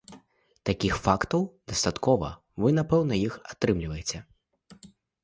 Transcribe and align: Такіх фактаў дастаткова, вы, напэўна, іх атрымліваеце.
Такіх 0.67 0.95
фактаў 1.07 1.43
дастаткова, 1.71 2.29
вы, 2.63 2.71
напэўна, 2.79 3.13
іх 3.27 3.37
атрымліваеце. 3.53 4.23